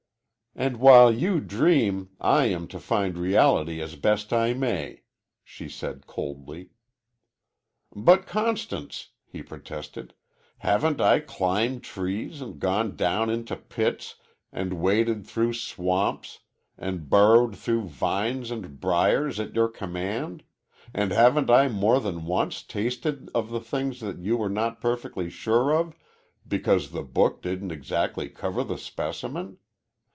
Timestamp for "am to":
2.47-2.79